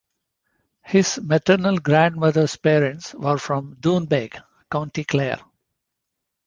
[0.83, 4.35] His maternal grandmother's parents were from Doonbeg,
[4.71, 5.41] County Clare.